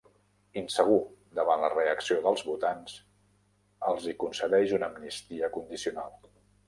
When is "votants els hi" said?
2.47-4.17